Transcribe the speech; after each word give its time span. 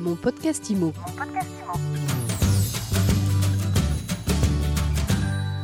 Mon 0.00 0.16
podcast 0.16 0.70
IMO. 0.70 0.94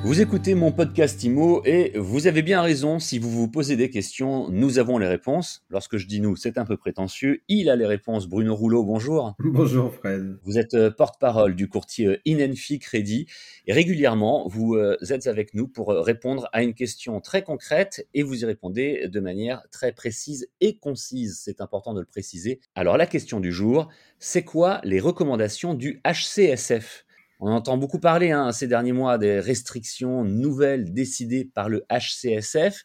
Vous 0.06 0.20
écoutez 0.20 0.54
mon 0.54 0.70
podcast 0.70 1.24
IMO 1.24 1.62
et 1.64 1.90
vous 1.96 2.28
avez 2.28 2.42
bien 2.42 2.62
raison, 2.62 3.00
si 3.00 3.18
vous 3.18 3.28
vous 3.28 3.48
posez 3.48 3.74
des 3.74 3.90
questions, 3.90 4.48
nous 4.50 4.78
avons 4.78 4.98
les 4.98 5.08
réponses. 5.08 5.64
Lorsque 5.68 5.96
je 5.96 6.06
dis 6.06 6.20
nous, 6.20 6.36
c'est 6.36 6.58
un 6.58 6.64
peu 6.64 6.76
prétentieux. 6.76 7.42
Il 7.48 7.68
a 7.68 7.74
les 7.74 7.86
réponses. 7.86 8.28
Bruno 8.28 8.54
Rouleau, 8.54 8.84
bonjour. 8.84 9.34
Bonjour 9.40 9.92
Fred. 9.92 10.38
Vous 10.44 10.58
êtes 10.58 10.74
euh, 10.74 10.92
porte-parole 10.92 11.56
du 11.56 11.68
courtier 11.68 12.20
Inenfi 12.24 12.78
Crédit 12.78 13.26
et 13.66 13.72
régulièrement, 13.72 14.46
vous 14.46 14.76
euh, 14.76 14.96
êtes 15.10 15.26
avec 15.26 15.54
nous 15.54 15.66
pour 15.66 15.90
euh, 15.90 16.02
répondre 16.02 16.48
à 16.52 16.62
une 16.62 16.74
question 16.74 17.20
très 17.20 17.42
concrète 17.42 18.06
et 18.14 18.22
vous 18.22 18.42
y 18.42 18.44
répondez 18.44 19.08
de 19.08 19.18
manière 19.18 19.64
très 19.72 19.90
précise 19.90 20.48
et 20.60 20.78
concise. 20.78 21.40
C'est 21.42 21.60
important 21.60 21.94
de 21.94 22.00
le 22.00 22.06
préciser. 22.06 22.60
Alors 22.76 22.96
la 22.96 23.06
question 23.06 23.40
du 23.40 23.50
jour, 23.50 23.88
c'est 24.20 24.44
quoi 24.44 24.80
les 24.84 25.00
recommandations 25.00 25.74
du 25.74 26.00
HCSF 26.06 27.05
on 27.38 27.50
entend 27.50 27.76
beaucoup 27.76 28.00
parler 28.00 28.30
hein, 28.30 28.52
ces 28.52 28.66
derniers 28.66 28.92
mois 28.92 29.18
des 29.18 29.40
restrictions 29.40 30.24
nouvelles 30.24 30.92
décidées 30.92 31.44
par 31.44 31.68
le 31.68 31.84
HCSF. 31.90 32.84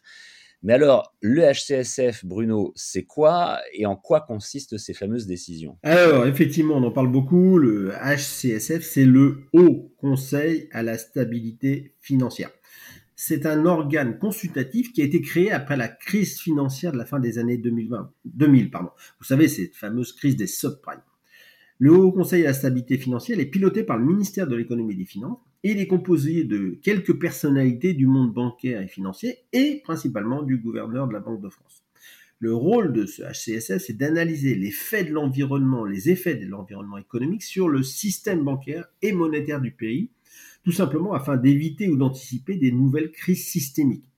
Mais 0.64 0.74
alors, 0.74 1.12
le 1.20 1.42
HCSF, 1.42 2.24
Bruno, 2.24 2.72
c'est 2.76 3.02
quoi 3.02 3.58
et 3.72 3.84
en 3.84 3.96
quoi 3.96 4.20
consistent 4.20 4.78
ces 4.78 4.94
fameuses 4.94 5.26
décisions? 5.26 5.76
Alors, 5.82 6.26
effectivement, 6.26 6.76
on 6.76 6.84
en 6.84 6.92
parle 6.92 7.10
beaucoup. 7.10 7.58
Le 7.58 7.90
HCSF, 7.90 8.82
c'est 8.82 9.04
le 9.04 9.48
Haut 9.52 9.92
Conseil 9.96 10.68
à 10.70 10.84
la 10.84 10.98
stabilité 10.98 11.96
financière. 12.00 12.50
C'est 13.16 13.44
un 13.44 13.66
organe 13.66 14.18
consultatif 14.18 14.92
qui 14.92 15.02
a 15.02 15.04
été 15.04 15.20
créé 15.20 15.50
après 15.50 15.76
la 15.76 15.88
crise 15.88 16.38
financière 16.38 16.92
de 16.92 16.98
la 16.98 17.06
fin 17.06 17.18
des 17.18 17.38
années 17.38 17.56
2020, 17.56 18.12
2000. 18.24 18.70
Pardon. 18.70 18.90
Vous 19.18 19.24
savez, 19.24 19.48
cette 19.48 19.74
fameuse 19.74 20.12
crise 20.12 20.36
des 20.36 20.46
subprimes. 20.46 21.02
Le 21.78 21.92
Haut 21.92 22.12
Conseil 22.12 22.44
à 22.44 22.48
la 22.48 22.54
stabilité 22.54 22.98
financière 22.98 23.40
est 23.40 23.46
piloté 23.46 23.82
par 23.82 23.98
le 23.98 24.04
ministère 24.04 24.46
de 24.46 24.56
l'économie 24.56 24.94
et 24.94 24.98
des 24.98 25.04
finances 25.04 25.38
et 25.64 25.72
il 25.72 25.80
est 25.80 25.86
composé 25.86 26.44
de 26.44 26.78
quelques 26.82 27.18
personnalités 27.18 27.94
du 27.94 28.06
monde 28.06 28.32
bancaire 28.32 28.80
et 28.80 28.88
financier 28.88 29.38
et 29.52 29.80
principalement 29.84 30.42
du 30.42 30.58
gouverneur 30.58 31.06
de 31.06 31.12
la 31.12 31.20
Banque 31.20 31.40
de 31.40 31.48
France. 31.48 31.84
Le 32.40 32.54
rôle 32.54 32.92
de 32.92 33.06
ce 33.06 33.22
HCSF, 33.22 33.78
c'est 33.78 33.96
d'analyser 33.96 34.56
les 34.56 34.72
faits 34.72 35.08
de 35.08 35.12
l'environnement, 35.12 35.84
les 35.84 36.10
effets 36.10 36.34
de 36.34 36.46
l'environnement 36.46 36.98
économique 36.98 37.44
sur 37.44 37.68
le 37.68 37.84
système 37.84 38.42
bancaire 38.42 38.86
et 39.00 39.12
monétaire 39.12 39.60
du 39.60 39.70
pays, 39.70 40.10
tout 40.64 40.72
simplement 40.72 41.14
afin 41.14 41.36
d'éviter 41.36 41.88
ou 41.88 41.96
d'anticiper 41.96 42.56
des 42.56 42.72
nouvelles 42.72 43.12
crises 43.12 43.46
systémiques. 43.46 44.11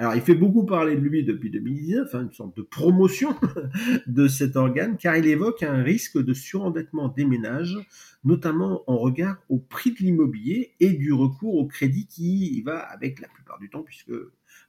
Alors, 0.00 0.14
il 0.14 0.22
fait 0.22 0.34
beaucoup 0.34 0.64
parler 0.64 0.96
de 0.96 1.02
lui 1.02 1.24
depuis 1.24 1.50
2019, 1.50 2.14
hein, 2.14 2.22
une 2.22 2.32
sorte 2.32 2.56
de 2.56 2.62
promotion 2.62 3.36
de 4.06 4.28
cet 4.28 4.56
organe, 4.56 4.96
car 4.96 5.14
il 5.18 5.26
évoque 5.26 5.62
un 5.62 5.82
risque 5.82 6.16
de 6.16 6.32
surendettement 6.32 7.08
des 7.08 7.26
ménages, 7.26 7.76
notamment 8.24 8.82
en 8.86 8.96
regard 8.96 9.36
au 9.50 9.58
prix 9.58 9.92
de 9.92 9.98
l'immobilier 9.98 10.72
et 10.80 10.94
du 10.94 11.12
recours 11.12 11.54
au 11.56 11.66
crédit 11.66 12.06
qui 12.06 12.46
y 12.56 12.62
va 12.62 12.78
avec 12.78 13.20
la 13.20 13.28
plupart 13.28 13.58
du 13.58 13.68
temps, 13.68 13.82
puisque 13.82 14.12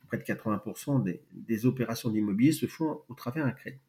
près 0.08 0.18
de 0.18 0.24
80% 0.24 1.02
des, 1.32 1.66
opérations 1.66 2.09
d'immobilier 2.09 2.52
se 2.52 2.66
font 2.66 3.00
au 3.08 3.14
travers 3.14 3.46
d'un 3.46 3.54
crédit. 3.54 3.80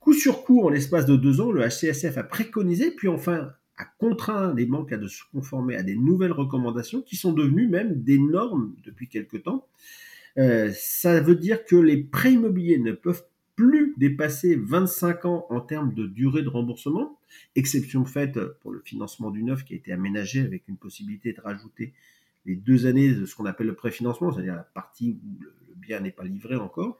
Coup 0.00 0.12
sur 0.12 0.42
coup, 0.42 0.60
en 0.64 0.70
l'espace 0.70 1.06
de 1.06 1.14
deux 1.14 1.40
ans, 1.40 1.52
le 1.52 1.62
HCSF 1.62 2.18
a 2.18 2.24
préconisé, 2.24 2.90
puis 2.90 3.06
enfin 3.06 3.52
a 3.76 3.84
contraint 4.00 4.52
les 4.54 4.66
banques 4.66 4.92
à 4.92 5.00
se 5.06 5.22
conformer 5.30 5.76
à 5.76 5.84
des 5.84 5.94
nouvelles 5.94 6.32
recommandations 6.32 7.00
qui 7.00 7.14
sont 7.14 7.32
devenues 7.32 7.68
même 7.68 8.02
des 8.02 8.18
normes 8.18 8.74
depuis 8.84 9.08
quelque 9.08 9.36
temps. 9.36 9.68
Euh, 10.38 10.72
ça 10.74 11.20
veut 11.20 11.36
dire 11.36 11.64
que 11.64 11.76
les 11.76 11.96
prêts 11.96 12.32
immobiliers 12.32 12.78
ne 12.78 12.92
peuvent 12.92 13.24
plus 13.56 13.94
dépasser 13.96 14.56
25 14.56 15.24
ans 15.26 15.46
en 15.48 15.60
termes 15.60 15.94
de 15.94 16.06
durée 16.06 16.42
de 16.42 16.48
remboursement, 16.48 17.18
exception 17.54 18.04
faite 18.04 18.38
pour 18.60 18.72
le 18.72 18.80
financement 18.80 19.30
du 19.30 19.44
neuf 19.44 19.64
qui 19.64 19.74
a 19.74 19.76
été 19.76 19.92
aménagé 19.92 20.40
avec 20.40 20.66
une 20.66 20.76
possibilité 20.76 21.32
de 21.32 21.40
rajouter 21.40 21.92
les 22.46 22.56
deux 22.56 22.86
années 22.86 23.12
de 23.12 23.24
ce 23.26 23.34
qu'on 23.34 23.46
appelle 23.46 23.68
le 23.68 23.74
préfinancement, 23.74 24.32
c'est-à-dire 24.32 24.56
la 24.56 24.62
partie 24.62 25.18
où 25.24 25.42
le 25.42 25.52
bien 25.76 26.00
n'est 26.00 26.10
pas 26.10 26.24
livré 26.24 26.56
encore, 26.56 26.98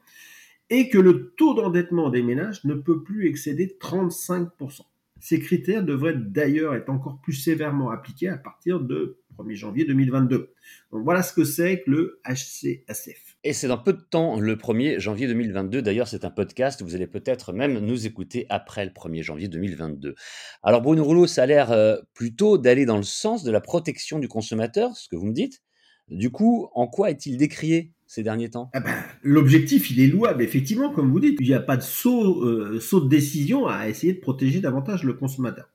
et 0.69 0.89
que 0.89 0.97
le 0.97 1.33
taux 1.37 1.53
d'endettement 1.53 2.09
des 2.09 2.23
ménages 2.23 2.63
ne 2.63 2.73
peut 2.73 3.03
plus 3.03 3.27
excéder 3.27 3.77
35%. 3.79 4.81
Ces 5.19 5.39
critères 5.39 5.83
devraient 5.83 6.15
d'ailleurs 6.15 6.75
être 6.75 6.89
encore 6.89 7.19
plus 7.21 7.33
sévèrement 7.33 7.89
appliqués 7.89 8.29
à 8.29 8.37
partir 8.37 8.79
de 8.79 9.17
1er 9.37 9.55
janvier 9.55 9.85
2022. 9.85 10.53
Donc 10.91 11.03
voilà 11.03 11.23
ce 11.23 11.33
que 11.33 11.43
c'est 11.43 11.81
que 11.81 11.91
le 11.91 12.19
HCSF. 12.25 13.37
Et 13.43 13.53
c'est 13.53 13.67
dans 13.67 13.77
peu 13.77 13.93
de 13.93 14.01
temps, 14.01 14.39
le 14.39 14.55
1er 14.55 14.99
janvier 14.99 15.27
2022. 15.27 15.81
D'ailleurs, 15.81 16.07
c'est 16.07 16.25
un 16.25 16.31
podcast, 16.31 16.81
vous 16.81 16.95
allez 16.95 17.07
peut-être 17.07 17.53
même 17.53 17.79
nous 17.79 18.07
écouter 18.07 18.45
après 18.49 18.85
le 18.85 18.91
1er 18.91 19.21
janvier 19.21 19.47
2022. 19.47 20.15
Alors 20.63 20.81
Bruno 20.81 21.03
Rouleau, 21.03 21.27
ça 21.27 21.43
a 21.43 21.45
l'air 21.45 21.71
euh, 21.71 21.97
plutôt 22.13 22.57
d'aller 22.57 22.85
dans 22.85 22.97
le 22.97 23.03
sens 23.03 23.43
de 23.43 23.51
la 23.51 23.61
protection 23.61 24.19
du 24.19 24.27
consommateur, 24.27 24.95
ce 24.95 25.07
que 25.09 25.15
vous 25.15 25.27
me 25.27 25.33
dites. 25.33 25.61
Du 26.09 26.29
coup, 26.29 26.69
en 26.73 26.87
quoi 26.87 27.09
est-il 27.09 27.37
décrié 27.37 27.93
ces 28.05 28.23
derniers 28.23 28.49
temps? 28.49 28.69
Ah 28.73 28.79
ben, 28.79 28.95
L'objectif, 29.23 29.89
il 29.89 29.99
est 29.99 30.07
louable, 30.07 30.43
effectivement, 30.43 30.91
comme 30.91 31.11
vous 31.11 31.19
dites. 31.19 31.37
Il 31.39 31.47
n'y 31.47 31.53
a 31.53 31.59
pas 31.59 31.77
de 31.77 31.81
saut, 31.81 32.43
euh, 32.43 32.79
saut 32.79 33.01
de 33.01 33.09
décision 33.09 33.67
à 33.67 33.89
essayer 33.89 34.13
de 34.13 34.19
protéger 34.19 34.59
davantage 34.59 35.03
le 35.03 35.13
consommateur. 35.13 35.67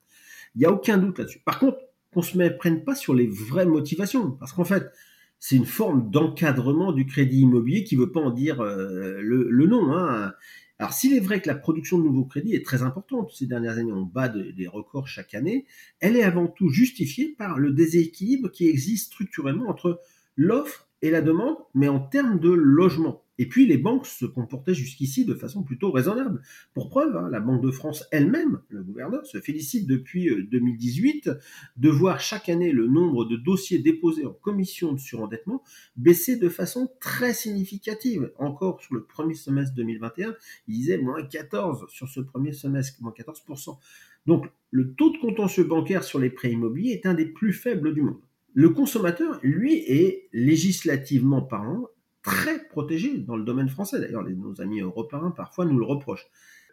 Il 0.55 0.61
n'y 0.61 0.67
a 0.67 0.73
aucun 0.73 0.99
doute 0.99 1.19
là-dessus. 1.19 1.43
Par 1.45 1.59
contre, 1.59 1.79
qu'on 2.13 2.23
se 2.23 2.37
prenne 2.59 2.85
pas 2.85 2.95
sur 2.95 3.15
les 3.15 3.27
vraies 3.27 3.67
motivations. 3.67 4.33
Parce 4.33 4.53
qu'en 4.53 4.65
fait, 4.65 4.91
c'est 5.39 5.57
une 5.57 5.67
forme 5.67 6.11
d'encadrement 6.11 6.93
du 6.93 7.07
crédit 7.07 7.41
immobilier 7.41 7.83
qui 7.83 7.97
veut 7.97 8.13
pas 8.13 8.21
en 8.21 8.31
dire 8.31 8.61
euh, 8.61 9.21
le, 9.23 9.67
nom. 9.67 9.93
Hein. 9.93 10.33
Alors 10.79 10.93
s'il 10.93 11.15
est 11.15 11.21
vrai 11.21 11.41
que 11.41 11.49
la 11.49 11.55
production 11.55 11.99
de 11.99 12.05
nouveaux 12.05 12.25
crédits 12.25 12.55
est 12.55 12.65
très 12.65 12.83
importante, 12.83 13.33
ces 13.33 13.47
dernières 13.47 13.79
années 13.79 13.93
on 13.93 14.03
bat 14.03 14.29
des 14.29 14.67
records 14.67 15.09
chaque 15.09 15.35
année, 15.35 15.67
elle 16.01 16.17
est 16.17 16.23
avant 16.23 16.47
tout 16.47 16.69
justifiée 16.69 17.35
par 17.37 17.59
le 17.59 17.73
déséquilibre 17.73 18.51
qui 18.51 18.69
existe 18.69 19.07
structurellement 19.07 19.69
entre 19.69 20.01
l'offre 20.37 20.89
et 21.03 21.11
la 21.11 21.23
demande, 21.23 21.57
mais 21.75 21.89
en 21.89 22.01
termes 22.01 22.39
de 22.39 22.51
logement. 22.51 23.23
Et 23.41 23.49
puis 23.49 23.67
les 23.67 23.79
banques 23.79 24.07
se 24.07 24.27
comportaient 24.27 24.75
jusqu'ici 24.75 25.25
de 25.25 25.33
façon 25.33 25.63
plutôt 25.63 25.91
raisonnable. 25.91 26.43
Pour 26.75 26.91
preuve, 26.91 27.17
hein, 27.17 27.31
la 27.33 27.41
Banque 27.41 27.63
de 27.63 27.71
France 27.71 28.05
elle-même, 28.13 28.61
le 28.69 28.83
gouverneur, 28.83 29.25
se 29.25 29.41
félicite 29.41 29.87
depuis 29.87 30.29
2018 30.51 31.27
euh, 31.29 31.35
de 31.79 31.89
voir 31.89 32.21
chaque 32.21 32.51
année 32.51 32.71
le 32.71 32.87
nombre 32.87 33.25
de 33.25 33.37
dossiers 33.37 33.79
déposés 33.79 34.27
en 34.27 34.35
commission 34.35 34.93
de 34.93 35.01
surendettement 35.01 35.63
baisser 35.97 36.37
de 36.37 36.51
façon 36.51 36.91
très 37.01 37.33
significative. 37.33 38.31
Encore 38.37 38.83
sur 38.83 38.95
le 38.95 39.05
premier 39.05 39.33
semestre 39.33 39.75
2021, 39.75 40.35
il 40.69 40.75
disait 40.75 40.99
moins 40.99 41.23
14 41.23 41.87
sur 41.89 42.11
ce 42.11 42.21
premier 42.21 42.53
semestre, 42.53 43.03
moins 43.03 43.15
14%. 43.19 43.79
Donc 44.27 44.49
le 44.71 44.93
taux 44.93 45.13
de 45.13 45.17
contentieux 45.17 45.65
bancaire 45.65 46.05
sur 46.05 46.19
les 46.19 46.29
prêts 46.29 46.53
immobiliers 46.53 46.93
est 46.93 47.07
un 47.07 47.15
des 47.15 47.25
plus 47.25 47.55
faibles 47.55 47.95
du 47.95 48.03
monde. 48.03 48.21
Le 48.53 48.69
consommateur, 48.69 49.41
lui, 49.43 49.77
est 49.77 50.29
législativement 50.35 51.41
parlant 51.41 51.89
très 52.23 52.67
protégé 52.69 53.19
dans 53.19 53.37
le 53.37 53.45
domaine 53.45 53.69
français. 53.69 54.01
D'ailleurs, 54.01 54.25
nos 54.25 54.61
amis 54.61 54.81
européens 54.81 55.33
parfois 55.35 55.65
nous 55.65 55.79
le 55.79 55.85
reprochent. 55.85 56.27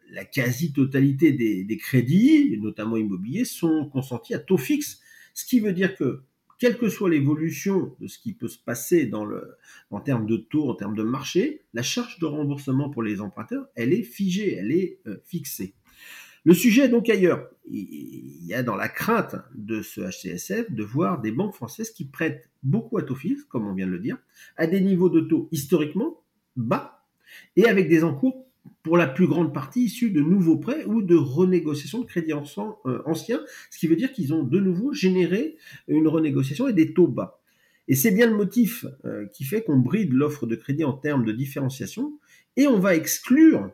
La 0.10 0.24
quasi-totalité 0.24 1.34
des, 1.34 1.78
crédits, 1.78 2.58
notamment 2.62 2.98
immobiliers, 2.98 3.46
sont 3.46 3.90
consentis 3.92 4.34
à 4.34 4.40
taux 4.40 4.58
fixe, 4.58 5.02
ce 5.34 5.46
qui 5.46 5.60
veut 5.60 5.74
dire 5.74 5.96
que 5.96 6.24
quelle 6.60 6.78
que 6.78 6.90
soit 6.90 7.10
l'évolution 7.10 7.96
de 8.00 8.08
ce 8.08 8.18
qui 8.18 8.34
peut 8.34 8.48
se 8.48 8.58
passer 8.58 9.06
dans 9.06 9.26
le, 9.26 9.58
en 9.92 10.00
termes 10.00 10.26
de 10.26 10.38
taux, 10.38 10.70
en 10.70 10.74
termes 10.74 10.96
de 10.96 11.04
marché, 11.04 11.62
la 11.74 11.84
charge 11.84 12.18
de 12.20 12.26
remboursement 12.26 12.90
pour 12.90 13.04
les 13.04 13.22
emprunteurs, 13.22 13.68
elle 13.76 13.94
est 13.94 14.04
figée, 14.04 14.56
elle 14.56 14.72
est 14.72 15.00
euh, 15.06 15.18
fixée. 15.24 15.76
Le 16.48 16.54
sujet 16.54 16.86
est 16.86 16.90
donc 16.90 17.10
ailleurs. 17.10 17.50
Il 17.70 18.46
y 18.46 18.54
a 18.54 18.64
dans 18.64 18.78
la 18.78 18.88
crainte 18.88 19.36
de 19.54 19.82
ce 19.82 20.00
HCSF 20.00 20.72
de 20.72 20.82
voir 20.82 21.20
des 21.20 21.34
banques 21.34 21.54
françaises 21.54 21.92
qui 21.92 22.06
prêtent 22.06 22.50
beaucoup 22.64 22.98
à 22.98 23.04
taux 23.04 23.16
fixe, 23.16 23.44
comme 23.44 23.68
on 23.68 23.74
vient 23.74 23.86
de 23.86 23.92
le 23.92 24.00
dire, 24.00 24.18
à 24.56 24.66
des 24.66 24.80
niveaux 24.80 25.10
de 25.10 25.20
taux 25.20 25.50
historiquement 25.52 26.22
bas 26.56 27.04
et 27.58 27.68
avec 27.68 27.90
des 27.90 28.06
encours 28.06 28.46
pour 28.82 28.96
la 28.96 29.08
plus 29.08 29.28
grande 29.28 29.54
partie 29.54 29.82
issus 29.82 30.10
de 30.10 30.22
nouveaux 30.22 30.56
prêts 30.56 30.86
ou 30.86 31.02
de 31.02 31.16
renégociations 31.16 32.00
de 32.00 32.06
crédits 32.06 32.32
euh, 32.32 33.02
anciens, 33.06 33.42
ce 33.70 33.78
qui 33.78 33.88
veut 33.88 33.98
dire 33.98 34.14
qu'ils 34.14 34.34
ont 34.34 34.44
de 34.44 34.60
nouveau 34.62 34.94
généré 34.94 35.58
une 35.90 36.08
renégociation 36.08 36.70
et 36.70 36.74
des 36.74 36.94
taux 36.94 37.10
bas. 37.10 37.42
Et 37.90 37.96
c'est 37.96 38.12
bien 38.12 38.26
le 38.26 38.38
motif 38.38 38.86
euh, 39.04 39.26
qui 39.34 39.44
fait 39.44 39.64
qu'on 39.64 39.80
bride 39.80 40.14
l'offre 40.14 40.46
de 40.46 40.56
crédit 40.56 40.86
en 40.86 40.94
termes 40.94 41.26
de 41.26 41.34
différenciation 41.34 42.18
et 42.56 42.68
on 42.68 42.80
va 42.80 42.96
exclure 42.96 43.70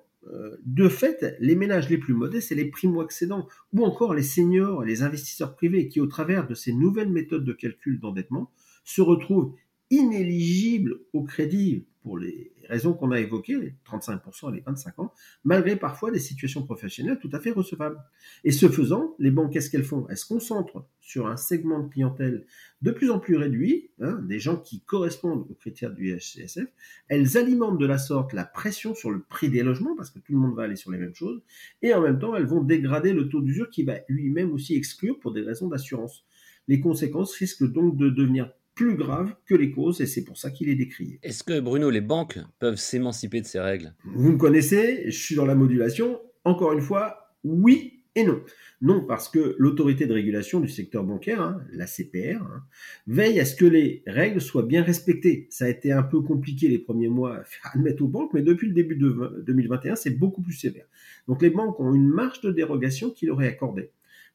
de 0.65 0.89
fait, 0.89 1.35
les 1.39 1.55
ménages 1.55 1.89
les 1.89 1.97
plus 1.97 2.13
modestes 2.13 2.51
et 2.51 2.55
les 2.55 2.69
primo-accédants, 2.69 3.47
ou 3.73 3.83
encore 3.83 4.13
les 4.13 4.23
seniors 4.23 4.83
les 4.83 5.03
investisseurs 5.03 5.55
privés 5.55 5.87
qui, 5.87 5.99
au 5.99 6.07
travers 6.07 6.47
de 6.47 6.55
ces 6.55 6.73
nouvelles 6.73 7.11
méthodes 7.11 7.43
de 7.43 7.53
calcul 7.53 7.99
d'endettement, 7.99 8.51
se 8.83 9.01
retrouvent 9.01 9.53
inéligibles 9.93 10.99
au 11.13 11.23
crédit 11.23 11.85
pour 12.01 12.17
les 12.17 12.51
raisons 12.67 12.93
qu'on 12.93 13.11
a 13.11 13.19
évoquées, 13.19 13.57
les 13.57 13.73
35% 13.87 14.51
et 14.51 14.55
les 14.55 14.61
25 14.61 14.99
ans, 14.99 15.13
malgré 15.43 15.75
parfois 15.75 16.11
des 16.11 16.19
situations 16.19 16.63
professionnelles 16.63 17.19
tout 17.21 17.29
à 17.31 17.39
fait 17.39 17.51
recevables. 17.51 17.97
Et 18.43 18.51
ce 18.51 18.67
faisant, 18.67 19.15
les 19.19 19.31
banques, 19.31 19.53
qu'est-ce 19.53 19.69
qu'elles 19.69 19.83
font? 19.83 20.05
Elles 20.09 20.17
se 20.17 20.25
concentrent 20.25 20.85
sur 20.99 21.27
un 21.27 21.37
segment 21.37 21.79
de 21.79 21.89
clientèle 21.89 22.45
de 22.81 22.91
plus 22.91 23.11
en 23.11 23.19
plus 23.19 23.37
réduit, 23.37 23.91
hein, 24.01 24.19
des 24.27 24.39
gens 24.39 24.57
qui 24.57 24.81
correspondent 24.81 25.45
aux 25.49 25.53
critères 25.53 25.93
du 25.93 26.17
HCSF. 26.17 26.67
Elles 27.07 27.37
alimentent 27.37 27.79
de 27.79 27.85
la 27.85 27.97
sorte 27.97 28.33
la 28.33 28.45
pression 28.45 28.95
sur 28.95 29.11
le 29.11 29.21
prix 29.21 29.49
des 29.49 29.63
logements, 29.63 29.95
parce 29.95 30.09
que 30.09 30.19
tout 30.19 30.33
le 30.33 30.39
monde 30.39 30.55
va 30.55 30.63
aller 30.63 30.75
sur 30.75 30.91
les 30.91 30.97
mêmes 30.97 31.15
choses, 31.15 31.41
et 31.81 31.93
en 31.93 32.01
même 32.01 32.19
temps, 32.19 32.35
elles 32.35 32.47
vont 32.47 32.63
dégrader 32.63 33.13
le 33.13 33.29
taux 33.29 33.41
d'usure 33.41 33.69
qui 33.69 33.83
va 33.83 33.99
lui-même 34.09 34.51
aussi 34.51 34.75
exclure 34.75 35.19
pour 35.19 35.31
des 35.31 35.41
raisons 35.41 35.67
d'assurance. 35.67 36.25
Les 36.67 36.79
conséquences 36.79 37.35
risquent 37.35 37.69
donc 37.69 37.97
de 37.97 38.09
devenir 38.09 38.51
plus 38.75 38.95
grave 38.95 39.33
que 39.45 39.55
les 39.55 39.71
causes 39.71 40.01
et 40.01 40.05
c'est 40.05 40.23
pour 40.23 40.37
ça 40.37 40.51
qu'il 40.51 40.69
est 40.69 40.75
décrié. 40.75 41.19
Est-ce 41.23 41.43
que 41.43 41.59
Bruno, 41.59 41.89
les 41.89 42.01
banques 42.01 42.39
peuvent 42.59 42.77
s'émanciper 42.77 43.41
de 43.41 43.45
ces 43.45 43.59
règles? 43.59 43.93
Vous 44.05 44.31
me 44.31 44.37
connaissez, 44.37 45.03
je 45.05 45.17
suis 45.17 45.35
dans 45.35 45.45
la 45.45 45.55
modulation. 45.55 46.19
Encore 46.43 46.73
une 46.73 46.81
fois, 46.81 47.35
oui 47.43 48.03
et 48.15 48.23
non. 48.23 48.41
Non, 48.81 49.05
parce 49.05 49.27
que 49.27 49.55
l'autorité 49.57 50.05
de 50.05 50.13
régulation 50.13 50.59
du 50.59 50.67
secteur 50.67 51.03
bancaire, 51.03 51.41
hein, 51.41 51.61
la 51.71 51.87
CPR, 51.87 52.41
hein, 52.41 52.63
veille 53.07 53.39
à 53.39 53.45
ce 53.45 53.55
que 53.55 53.65
les 53.65 54.03
règles 54.05 54.41
soient 54.41 54.63
bien 54.63 54.83
respectées. 54.83 55.47
Ça 55.49 55.65
a 55.65 55.69
été 55.69 55.91
un 55.91 56.03
peu 56.03 56.21
compliqué 56.21 56.67
les 56.67 56.79
premiers 56.79 57.07
mois 57.07 57.37
à 57.37 57.43
faire 57.43 57.71
admettre 57.73 58.03
aux 58.03 58.07
banques, 58.07 58.31
mais 58.33 58.43
depuis 58.43 58.67
le 58.67 58.73
début 58.73 58.95
de 58.95 59.43
2021, 59.45 59.95
c'est 59.95 60.11
beaucoup 60.11 60.41
plus 60.41 60.53
sévère. 60.53 60.85
Donc 61.27 61.41
les 61.41 61.49
banques 61.49 61.79
ont 61.79 61.93
une 61.93 62.07
marge 62.07 62.41
de 62.41 62.51
dérogation 62.51 63.09
qui 63.09 63.25
leur 63.25 63.41
est 63.41 63.47
accordée 63.47 63.89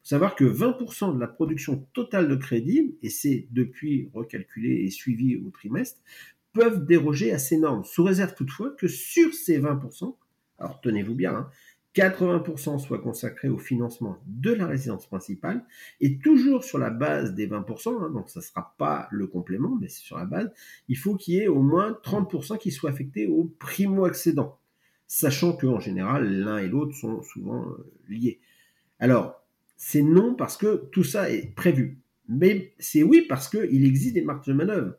savoir 0.08 0.34
que 0.34 0.44
20% 0.44 1.14
de 1.14 1.20
la 1.20 1.26
production 1.26 1.86
totale 1.92 2.28
de 2.28 2.34
crédit, 2.34 2.96
et 3.02 3.10
c'est 3.10 3.46
depuis 3.50 4.08
recalculé 4.14 4.84
et 4.84 4.90
suivi 4.90 5.36
au 5.36 5.50
trimestre, 5.50 6.00
peuvent 6.54 6.86
déroger 6.86 7.30
à 7.30 7.38
ces 7.38 7.58
normes, 7.58 7.84
sous 7.84 8.04
réserve 8.04 8.34
toutefois 8.34 8.70
que 8.70 8.88
sur 8.88 9.34
ces 9.34 9.60
20%, 9.60 10.16
alors 10.58 10.80
tenez-vous 10.80 11.14
bien, 11.14 11.50
80% 11.94 12.70
hein, 12.70 12.78
soient 12.78 13.00
consacrés 13.00 13.50
au 13.50 13.58
financement 13.58 14.16
de 14.26 14.50
la 14.50 14.66
résidence 14.66 15.06
principale, 15.06 15.62
et 16.00 16.16
toujours 16.16 16.64
sur 16.64 16.78
la 16.78 16.88
base 16.88 17.34
des 17.34 17.46
20%, 17.46 18.02
hein, 18.02 18.08
donc 18.08 18.30
ça 18.30 18.40
ne 18.40 18.44
sera 18.44 18.74
pas 18.78 19.08
le 19.10 19.26
complément, 19.26 19.76
mais 19.78 19.88
c'est 19.88 20.00
sur 20.00 20.16
la 20.16 20.24
base, 20.24 20.50
il 20.88 20.96
faut 20.96 21.16
qu'il 21.16 21.34
y 21.34 21.40
ait 21.40 21.48
au 21.48 21.60
moins 21.60 21.98
30% 22.02 22.56
qui 22.56 22.70
soient 22.70 22.88
affectés 22.88 23.26
au 23.26 23.44
primo-accédant, 23.58 24.58
sachant 25.06 25.52
qu'en 25.52 25.80
général, 25.80 26.32
l'un 26.32 26.56
et 26.56 26.66
l'autre 26.68 26.96
sont 26.96 27.20
souvent 27.20 27.68
euh, 27.68 27.92
liés. 28.08 28.40
Alors, 29.00 29.37
c'est 29.78 30.02
non 30.02 30.34
parce 30.34 30.58
que 30.58 30.88
tout 30.92 31.04
ça 31.04 31.30
est 31.30 31.54
prévu. 31.54 31.98
Mais 32.28 32.74
c'est 32.78 33.02
oui 33.02 33.24
parce 33.26 33.48
qu'il 33.48 33.86
existe 33.86 34.14
des 34.14 34.22
marques 34.22 34.46
de 34.46 34.52
manœuvre. 34.52 34.94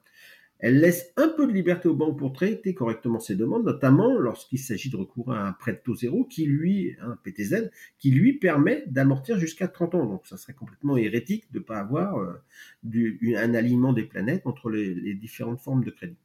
Elle 0.58 0.80
laisse 0.80 1.14
un 1.16 1.30
peu 1.30 1.48
de 1.48 1.54
liberté 1.54 1.88
aux 1.88 1.96
banques 1.96 2.18
pour 2.18 2.34
traiter 2.34 2.74
correctement 2.74 3.20
ces 3.20 3.36
demandes, 3.36 3.64
notamment 3.64 4.18
lorsqu'il 4.18 4.60
s'agit 4.60 4.90
de 4.90 4.98
recourir 4.98 5.38
à 5.38 5.48
un 5.48 5.54
prêt 5.54 5.74
de 5.74 5.78
taux 5.78 5.96
zéro 5.96 6.26
qui 6.26 6.46
lui, 6.46 6.98
un 7.02 7.18
PTZ, 7.24 7.70
qui 7.98 8.12
lui 8.12 8.34
permet 8.34 8.84
d'amortir 8.88 9.38
jusqu'à 9.38 9.70
30 9.70 9.96
ans. 9.96 10.06
Donc 10.06 10.28
ça 10.28 10.36
serait 10.36 10.54
complètement 10.54 10.98
hérétique 10.98 11.50
de 11.54 11.60
ne 11.60 11.64
pas 11.64 11.80
avoir 11.80 12.18
euh, 12.18 12.34
un 13.38 13.54
alignement 13.54 13.94
des 13.94 14.04
planètes 14.04 14.48
entre 14.48 14.70
les, 14.70 15.14
différentes 15.14 15.62
formes 15.62 15.84
de 15.84 15.92
crédit. 15.92 16.18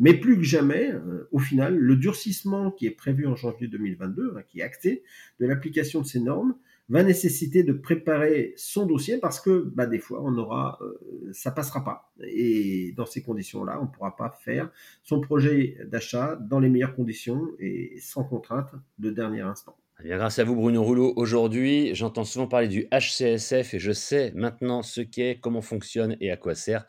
Mais 0.00 0.14
plus 0.14 0.36
que 0.36 0.42
jamais, 0.42 0.90
euh, 0.92 1.28
au 1.30 1.38
final, 1.38 1.76
le 1.76 1.96
durcissement 1.96 2.72
qui 2.72 2.86
est 2.86 2.90
prévu 2.90 3.26
en 3.26 3.36
janvier 3.36 3.68
2022, 3.68 4.34
hein, 4.36 4.42
qui 4.48 4.60
est 4.60 4.62
acté 4.62 5.04
de 5.38 5.46
l'application 5.46 6.00
de 6.00 6.06
ces 6.06 6.20
normes, 6.20 6.56
va 6.88 7.02
nécessiter 7.02 7.62
de 7.62 7.72
préparer 7.72 8.54
son 8.56 8.86
dossier 8.86 9.18
parce 9.18 9.40
que 9.40 9.70
bah, 9.74 9.86
des 9.86 9.98
fois 9.98 10.20
on 10.22 10.36
aura 10.38 10.78
euh, 10.82 11.30
ça 11.32 11.50
passera 11.50 11.84
pas 11.84 12.12
et 12.20 12.92
dans 12.96 13.06
ces 13.06 13.22
conditions 13.22 13.64
là 13.64 13.78
on 13.82 13.86
pourra 13.86 14.16
pas 14.16 14.30
faire 14.30 14.70
son 15.02 15.20
projet 15.20 15.78
d'achat 15.86 16.36
dans 16.36 16.60
les 16.60 16.68
meilleures 16.68 16.94
conditions 16.94 17.48
et 17.58 17.98
sans 18.00 18.24
contrainte 18.24 18.70
de 18.98 19.10
dernier 19.10 19.40
instant. 19.40 19.76
Eh 20.00 20.08
bien, 20.08 20.18
grâce 20.18 20.38
à 20.38 20.44
vous, 20.44 20.54
Bruno 20.54 20.82
Rouleau, 20.82 21.14
aujourd'hui, 21.16 21.94
j'entends 21.94 22.24
souvent 22.24 22.46
parler 22.46 22.68
du 22.68 22.86
HCSF 22.92 23.72
et 23.72 23.78
je 23.78 23.92
sais 23.92 24.30
maintenant 24.34 24.82
ce 24.82 25.00
qu'est, 25.00 25.38
comment 25.40 25.62
fonctionne 25.62 26.18
et 26.20 26.30
à 26.30 26.36
quoi 26.36 26.54
sert 26.54 26.84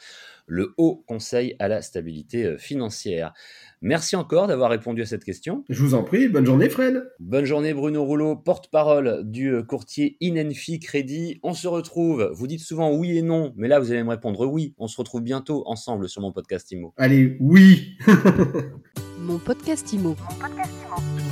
le 0.46 0.74
Haut 0.78 1.04
Conseil 1.08 1.56
à 1.60 1.68
la 1.68 1.82
stabilité 1.82 2.46
euh, 2.46 2.58
financière. 2.58 3.34
Merci 3.82 4.16
encore 4.16 4.48
d'avoir 4.48 4.70
répondu 4.70 5.02
à 5.02 5.06
cette 5.06 5.24
question. 5.24 5.64
Je 5.70 5.82
vous 5.84 5.94
en 5.94 6.04
prie, 6.04 6.30
bonne 6.30 6.46
journée 6.46 6.70
Fred. 6.70 7.04
Bonne 7.20 7.46
journée 7.46 7.74
Bruno 7.74 8.04
Rouleau, 8.04 8.36
porte-parole 8.36 9.30
du 9.30 9.54
euh, 9.54 9.64
courtier 9.64 10.18
Inenfi 10.20 10.80
Crédit. 10.80 11.40
On 11.44 11.54
se 11.54 11.68
retrouve, 11.68 12.32
vous 12.34 12.48
dites 12.48 12.62
souvent 12.62 12.94
oui 12.94 13.18
et 13.18 13.22
non, 13.22 13.54
mais 13.58 13.68
là 13.68 13.80
vous 13.80 13.92
allez 13.92 14.04
me 14.04 14.10
répondre 14.10 14.46
oui. 14.46 14.74
On 14.78 14.88
se 14.88 14.98
retrouve 14.98 15.22
bientôt 15.22 15.64
ensemble 15.66 16.10
sur 16.10 16.22
mon 16.22 16.32
podcast 16.32 16.72
IMO. 16.72 16.94
Allez, 16.98 17.38
oui 17.40 17.98
Mon 19.20 19.40
podcast 19.40 19.92
IMO. 19.94 20.10
Mon 20.10 20.36
podcast 20.36 20.72
IMO. 20.86 21.27